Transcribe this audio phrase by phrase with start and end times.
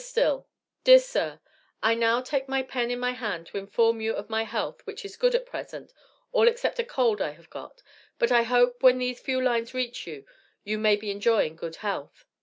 [0.03, 0.47] STILL:
[0.83, 1.39] Dear Sir
[1.83, 5.05] I now take my pen in my hand to inform you of my health which
[5.05, 5.93] is good at present
[6.31, 7.83] all except a cold I have got
[8.17, 10.25] but I hope when these few lines reach you
[10.63, 12.25] you may be enjoying good health.